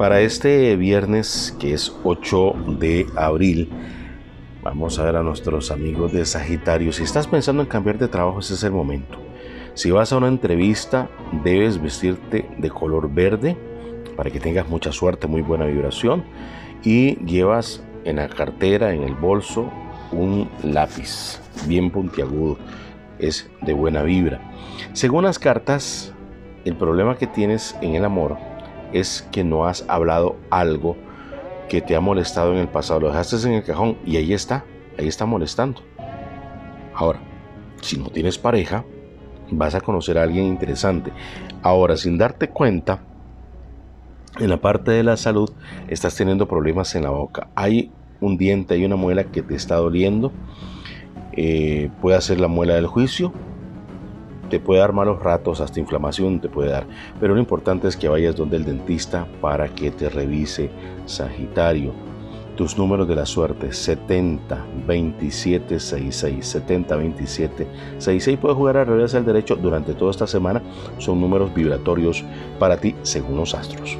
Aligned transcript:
Para 0.00 0.22
este 0.22 0.76
viernes, 0.76 1.54
que 1.60 1.74
es 1.74 1.94
8 2.04 2.54
de 2.78 3.06
abril, 3.16 3.68
vamos 4.62 4.98
a 4.98 5.04
ver 5.04 5.16
a 5.16 5.22
nuestros 5.22 5.70
amigos 5.70 6.10
de 6.10 6.24
Sagitario. 6.24 6.90
Si 6.90 7.02
estás 7.02 7.26
pensando 7.26 7.60
en 7.60 7.68
cambiar 7.68 7.98
de 7.98 8.08
trabajo, 8.08 8.38
ese 8.38 8.54
es 8.54 8.64
el 8.64 8.72
momento. 8.72 9.18
Si 9.74 9.90
vas 9.90 10.10
a 10.10 10.16
una 10.16 10.28
entrevista, 10.28 11.10
debes 11.44 11.82
vestirte 11.82 12.48
de 12.56 12.70
color 12.70 13.12
verde 13.12 13.58
para 14.16 14.30
que 14.30 14.40
tengas 14.40 14.66
mucha 14.70 14.90
suerte, 14.90 15.26
muy 15.26 15.42
buena 15.42 15.66
vibración. 15.66 16.24
Y 16.82 17.16
llevas 17.26 17.84
en 18.04 18.16
la 18.16 18.30
cartera, 18.30 18.94
en 18.94 19.02
el 19.02 19.14
bolso, 19.14 19.70
un 20.12 20.48
lápiz 20.62 21.42
bien 21.66 21.90
puntiagudo. 21.90 22.56
Es 23.18 23.50
de 23.60 23.74
buena 23.74 24.02
vibra. 24.02 24.40
Según 24.94 25.24
las 25.24 25.38
cartas, 25.38 26.14
el 26.64 26.74
problema 26.74 27.18
que 27.18 27.26
tienes 27.26 27.76
en 27.82 27.96
el 27.96 28.06
amor 28.06 28.38
es 28.92 29.26
que 29.30 29.44
no 29.44 29.66
has 29.66 29.84
hablado 29.88 30.36
algo 30.50 30.96
que 31.68 31.80
te 31.80 31.94
ha 31.94 32.00
molestado 32.00 32.52
en 32.52 32.58
el 32.58 32.68
pasado. 32.68 33.00
Lo 33.00 33.08
dejaste 33.08 33.36
en 33.46 33.54
el 33.54 33.62
cajón 33.62 33.96
y 34.04 34.16
ahí 34.16 34.32
está, 34.32 34.64
ahí 34.98 35.08
está 35.08 35.26
molestando. 35.26 35.82
Ahora, 36.94 37.20
si 37.80 37.98
no 37.98 38.10
tienes 38.10 38.38
pareja, 38.38 38.84
vas 39.50 39.74
a 39.74 39.80
conocer 39.80 40.18
a 40.18 40.22
alguien 40.22 40.46
interesante. 40.46 41.12
Ahora, 41.62 41.96
sin 41.96 42.18
darte 42.18 42.48
cuenta, 42.48 43.00
en 44.38 44.48
la 44.48 44.60
parte 44.60 44.90
de 44.90 45.02
la 45.02 45.16
salud 45.16 45.50
estás 45.88 46.16
teniendo 46.16 46.46
problemas 46.46 46.94
en 46.94 47.04
la 47.04 47.10
boca. 47.10 47.48
Hay 47.54 47.90
un 48.20 48.36
diente, 48.36 48.74
hay 48.74 48.84
una 48.84 48.96
muela 48.96 49.24
que 49.24 49.42
te 49.42 49.54
está 49.54 49.76
doliendo. 49.76 50.32
Eh, 51.32 51.90
puede 52.00 52.20
ser 52.20 52.40
la 52.40 52.48
muela 52.48 52.74
del 52.74 52.86
juicio 52.86 53.32
te 54.50 54.60
puede 54.60 54.80
dar 54.80 54.92
malos 54.92 55.22
ratos, 55.22 55.60
hasta 55.60 55.80
inflamación 55.80 56.40
te 56.40 56.50
puede 56.50 56.70
dar. 56.70 56.86
Pero 57.18 57.34
lo 57.34 57.40
importante 57.40 57.88
es 57.88 57.96
que 57.96 58.08
vayas 58.08 58.36
donde 58.36 58.58
el 58.58 58.64
dentista 58.64 59.26
para 59.40 59.68
que 59.68 59.90
te 59.90 60.10
revise 60.10 60.70
Sagitario. 61.06 61.92
Tus 62.56 62.76
números 62.76 63.08
de 63.08 63.14
la 63.14 63.24
suerte 63.24 63.72
70 63.72 64.66
27 64.86 65.80
66 65.80 66.46
70 66.46 66.96
27 66.96 67.66
66 67.96 68.38
puedes 68.38 68.56
jugar 68.58 68.76
a 68.76 68.84
revés 68.84 69.14
al 69.14 69.24
derecho 69.24 69.56
durante 69.56 69.94
toda 69.94 70.10
esta 70.10 70.26
semana 70.26 70.60
son 70.98 71.22
números 71.22 71.54
vibratorios 71.54 72.22
para 72.58 72.76
ti 72.76 72.94
según 73.02 73.36
los 73.36 73.54
astros. 73.54 73.96